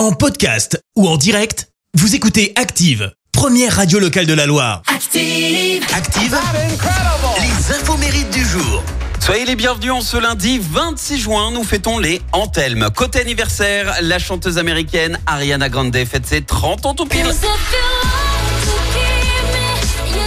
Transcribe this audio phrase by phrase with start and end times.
[0.00, 4.80] En podcast ou en direct, vous écoutez Active, première radio locale de la Loire.
[4.86, 5.84] Active.
[5.94, 6.38] Active,
[7.36, 8.82] les infos mérites du jour.
[9.20, 12.88] Soyez les bienvenus en ce lundi 26 juin, nous fêtons les Antelmes.
[12.96, 17.30] Côté anniversaire, la chanteuse américaine Ariana Grande fête ses 30 ans tout pile.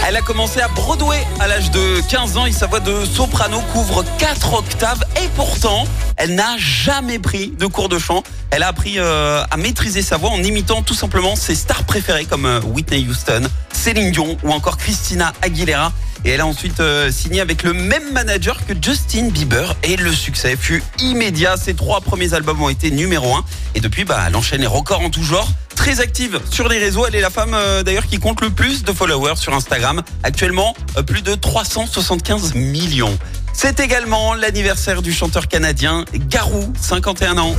[0.06, 3.60] Elle a commencé à Broadway à l'âge de 15 ans et sa voix de soprano
[3.72, 5.84] couvre 4 octaves et pourtant,
[6.16, 8.22] elle n'a jamais pris de cours de chant.
[8.54, 12.24] Elle a appris euh, à maîtriser sa voix en imitant tout simplement ses stars préférées
[12.24, 15.92] comme euh, Whitney Houston, Céline Dion ou encore Christina Aguilera.
[16.24, 20.12] Et elle a ensuite euh, signé avec le même manager que Justin Bieber et le
[20.12, 21.56] succès fut immédiat.
[21.56, 25.00] Ses trois premiers albums ont été numéro 1 et depuis, bah, elle enchaîne les records
[25.00, 25.50] en tout genre.
[25.74, 28.92] Très active sur les réseaux, elle est la femme d'ailleurs qui compte le plus de
[28.92, 30.02] followers sur Instagram.
[30.22, 30.76] Actuellement,
[31.08, 33.18] plus de 375 millions.
[33.52, 37.56] C'est également l'anniversaire du chanteur canadien Garou, 51 ans.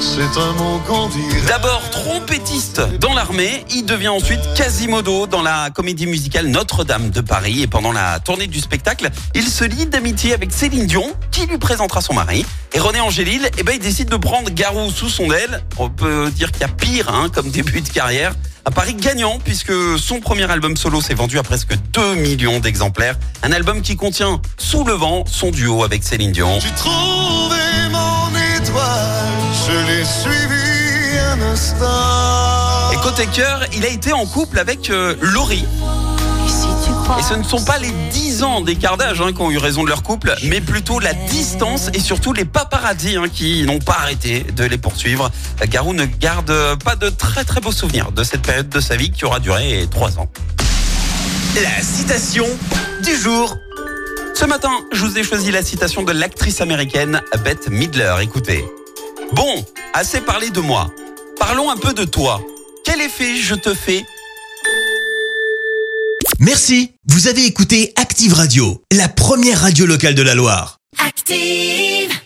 [0.00, 1.10] C'est un mot qu'on.
[1.46, 7.60] D'abord trompettiste dans l'armée, il devient ensuite Quasimodo dans la comédie musicale Notre-Dame de Paris.
[7.60, 11.58] Et pendant la tournée du spectacle, il se lie d'amitié avec Céline Dion, qui lui
[11.58, 12.46] présentera son mari.
[12.72, 15.62] Et René Angélil, eh ben, il décide de prendre Garou sous son aile.
[15.76, 18.32] On peut dire qu'il y a pire hein, comme début de carrière.
[18.64, 23.18] À Paris gagnant, puisque son premier album solo s'est vendu à presque 2 millions d'exemplaires.
[23.42, 26.58] Un album qui contient Sous le vent, son duo avec Céline Dion.
[26.60, 27.59] J'ai trouvé
[32.92, 35.64] Et côté cœur, il a été en couple avec euh, Laurie.
[37.18, 39.82] Et ce ne sont pas les 10 ans d'écart d'âge hein, qui ont eu raison
[39.82, 43.98] de leur couple, mais plutôt la distance et surtout les paparazzis hein, qui n'ont pas
[44.00, 45.30] arrêté de les poursuivre.
[45.68, 46.52] Garou ne garde
[46.84, 49.86] pas de très très beaux souvenirs de cette période de sa vie qui aura duré
[49.90, 50.28] 3 ans.
[51.56, 52.46] La citation
[53.02, 53.56] du jour.
[54.34, 58.14] Ce matin, je vous ai choisi la citation de l'actrice américaine Bette Midler.
[58.22, 58.64] Écoutez.
[59.32, 60.90] Bon, assez parlé de moi.
[61.52, 62.40] Parlons un peu de toi.
[62.84, 64.04] Quel effet je te fais
[66.38, 70.78] Merci, vous avez écouté Active Radio, la première radio locale de la Loire.
[71.04, 72.20] Active.